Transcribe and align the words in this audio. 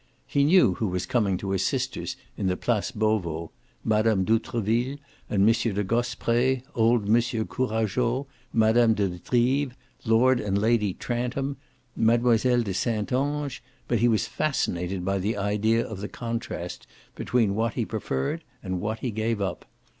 He 0.25 0.43
knew 0.43 0.73
who 0.73 0.87
was 0.87 1.05
coming 1.05 1.37
to 1.37 1.51
his 1.51 1.63
sister's 1.63 2.15
in 2.35 2.47
the 2.47 2.57
Place 2.57 2.89
Beauvau: 2.89 3.51
Mme. 3.85 4.23
d'Outreville 4.23 4.97
and 5.29 5.43
M. 5.47 5.73
de 5.75 5.83
Grospre, 5.83 6.63
old 6.73 7.07
M. 7.07 7.13
Courageau, 7.45 8.25
Mme. 8.51 8.93
de 8.95 9.09
Drives, 9.19 9.75
Lord 10.03 10.39
and 10.39 10.57
Lady 10.57 10.95
Trantum, 10.95 11.57
Mile 11.95 12.17
de 12.35 12.73
Saintonge; 12.73 13.61
but 13.87 13.99
he 13.99 14.07
was 14.07 14.25
fascinated 14.25 15.05
by 15.05 15.19
the 15.19 15.37
idea 15.37 15.85
of 15.85 16.01
the 16.01 16.09
contrast 16.09 16.87
between 17.13 17.53
what 17.53 17.75
he 17.75 17.85
preferred 17.85 18.43
and 18.63 18.81
what 18.81 19.01
he 19.01 19.11
gave 19.11 19.39
up. 19.39 19.65